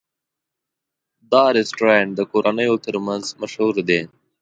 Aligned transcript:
دا 1.31 1.43
رستورانت 1.57 2.11
د 2.15 2.21
کورنیو 2.31 2.75
تر 2.85 2.95
منځ 3.05 3.25
مشهور 3.41 3.75
دی. 3.89 4.01